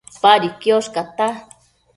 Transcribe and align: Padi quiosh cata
Padi 0.21 0.49
quiosh 0.61 0.89
cata 0.95 1.27